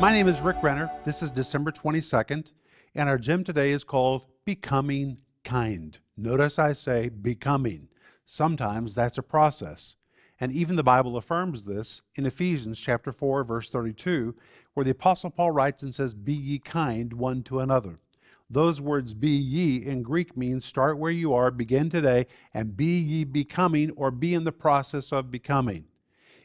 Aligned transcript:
My 0.00 0.10
name 0.10 0.26
is 0.26 0.40
Rick 0.40 0.62
Renner. 0.62 0.90
This 1.04 1.22
is 1.22 1.30
December 1.30 1.70
22nd, 1.70 2.52
and 2.94 3.08
our 3.08 3.18
gym 3.18 3.44
today 3.44 3.70
is 3.70 3.84
called 3.84 4.26
Becoming 4.44 5.20
Kind. 5.44 6.00
Notice 6.16 6.58
I 6.58 6.72
say 6.72 7.08
becoming. 7.08 7.88
Sometimes 8.24 8.94
that's 8.94 9.18
a 9.18 9.22
process. 9.22 9.96
And 10.40 10.50
even 10.50 10.76
the 10.76 10.82
Bible 10.82 11.16
affirms 11.16 11.64
this 11.64 12.00
in 12.16 12.26
Ephesians 12.26 12.80
chapter 12.80 13.12
4 13.12 13.44
verse 13.44 13.68
32, 13.68 14.34
where 14.74 14.84
the 14.84 14.90
apostle 14.90 15.30
Paul 15.30 15.52
writes 15.52 15.82
and 15.82 15.94
says, 15.94 16.14
"Be 16.14 16.34
ye 16.34 16.58
kind 16.58 17.12
one 17.12 17.42
to 17.44 17.60
another." 17.60 18.00
Those 18.50 18.80
words 18.80 19.14
be 19.14 19.30
ye 19.30 19.76
in 19.76 20.02
Greek 20.02 20.36
means 20.36 20.64
start 20.64 20.98
where 20.98 21.12
you 21.12 21.32
are, 21.32 21.50
begin 21.50 21.90
today, 21.90 22.26
and 22.52 22.76
be 22.76 22.98
ye 22.98 23.24
becoming 23.24 23.90
or 23.92 24.10
be 24.10 24.34
in 24.34 24.44
the 24.44 24.52
process 24.52 25.12
of 25.12 25.30
becoming. 25.30 25.86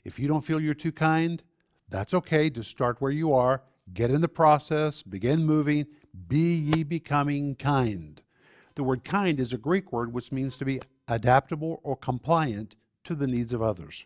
If 0.04 0.20
you 0.20 0.27
don't 0.27 0.45
feel 0.45 0.59
you're 0.59 0.73
too 0.73 0.91
kind, 0.91 1.43
that's 1.90 2.14
okay. 2.14 2.50
Just 2.50 2.70
start 2.70 3.02
where 3.02 3.12
you 3.12 3.34
are, 3.34 3.62
get 3.94 4.12
in 4.12 4.22
the 4.22 4.27
process, 4.27 5.02
begin 5.02 5.46
moving, 5.46 5.88
be 6.27 6.55
ye 6.55 6.84
becoming 6.84 7.55
kind. 7.55 8.22
The 8.76 8.84
word 8.84 9.04
kind 9.04 9.40
is 9.40 9.54
a 9.54 9.58
Greek 9.58 9.91
word 9.91 10.13
which 10.13 10.32
means 10.32 10.58
to 10.58 10.66
be 10.66 10.82
adaptable 11.08 11.80
or 11.84 11.96
compliant 11.96 12.76
to 13.05 13.16
the 13.16 13.27
needs 13.27 13.54
of 13.54 13.62
others. 13.62 14.05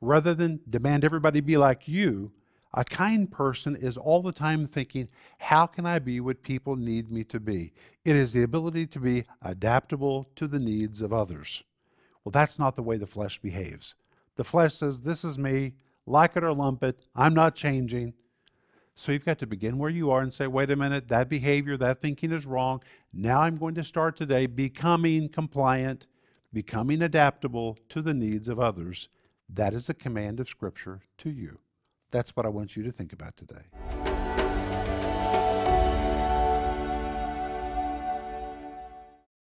Rather 0.00 0.34
than 0.34 0.60
demand 0.68 1.04
everybody 1.04 1.40
be 1.40 1.56
like 1.56 1.86
you, 1.86 2.32
a 2.74 2.84
kind 2.84 3.30
person 3.30 3.76
is 3.76 3.96
all 3.96 4.22
the 4.22 4.32
time 4.32 4.66
thinking, 4.66 5.08
how 5.38 5.66
can 5.66 5.84
I 5.84 5.98
be 5.98 6.20
what 6.20 6.42
people 6.42 6.76
need 6.76 7.12
me 7.12 7.22
to 7.24 7.38
be? 7.38 7.72
It 8.04 8.16
is 8.16 8.32
the 8.32 8.42
ability 8.42 8.86
to 8.88 8.98
be 8.98 9.24
adaptable 9.42 10.28
to 10.36 10.48
the 10.48 10.58
needs 10.58 11.02
of 11.02 11.12
others. 11.12 11.62
Well, 12.24 12.30
that's 12.30 12.58
not 12.58 12.74
the 12.74 12.82
way 12.82 12.96
the 12.96 13.06
flesh 13.06 13.38
behaves. 13.38 13.94
The 14.36 14.44
flesh 14.44 14.74
says, 14.74 15.00
this 15.00 15.22
is 15.22 15.36
me, 15.36 15.74
like 16.06 16.36
it 16.36 16.44
or 16.44 16.52
lump 16.52 16.82
it, 16.82 16.98
I'm 17.14 17.34
not 17.34 17.54
changing. 17.54 18.14
So 18.94 19.12
you've 19.12 19.24
got 19.24 19.38
to 19.38 19.46
begin 19.46 19.78
where 19.78 19.90
you 19.90 20.10
are 20.10 20.20
and 20.20 20.34
say, 20.34 20.46
wait 20.46 20.70
a 20.70 20.76
minute, 20.76 21.08
that 21.08 21.28
behavior, 21.28 21.76
that 21.78 22.00
thinking 22.00 22.30
is 22.30 22.44
wrong. 22.44 22.82
Now 23.12 23.40
I'm 23.40 23.56
going 23.56 23.74
to 23.76 23.84
start 23.84 24.16
today 24.16 24.46
becoming 24.46 25.28
compliant, 25.28 26.06
becoming 26.52 27.02
adaptable 27.02 27.78
to 27.88 28.02
the 28.02 28.14
needs 28.14 28.48
of 28.48 28.60
others. 28.60 29.08
That 29.48 29.74
is 29.74 29.88
a 29.88 29.94
command 29.94 30.40
of 30.40 30.48
Scripture 30.48 31.00
to 31.18 31.30
you. 31.30 31.60
That's 32.10 32.36
what 32.36 32.44
I 32.44 32.50
want 32.50 32.76
you 32.76 32.82
to 32.82 32.92
think 32.92 33.12
about 33.12 33.36
today. 33.36 33.64